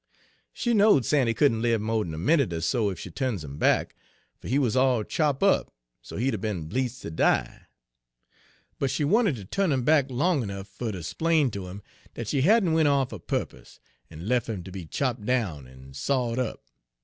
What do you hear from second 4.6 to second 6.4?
all chop' up so he 'd 'a'